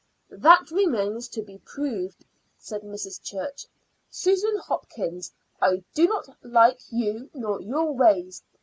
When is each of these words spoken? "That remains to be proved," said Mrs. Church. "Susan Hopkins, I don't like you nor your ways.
"That 0.35 0.71
remains 0.71 1.27
to 1.27 1.43
be 1.43 1.59
proved," 1.59 2.25
said 2.57 2.81
Mrs. 2.81 3.21
Church. 3.21 3.67
"Susan 4.09 4.57
Hopkins, 4.57 5.31
I 5.61 5.83
don't 5.93 6.27
like 6.43 6.79
you 6.91 7.29
nor 7.35 7.61
your 7.61 7.91
ways. 7.95 8.41